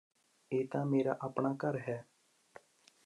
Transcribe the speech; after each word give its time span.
ਇਹ 0.51 0.65
ਤਾਂ 0.67 0.85
ਮੇਰਾ 0.85 1.17
ਆਪਣਾ 1.21 1.53
ਘਰ 1.55 1.77
ਹੈ 1.79 2.03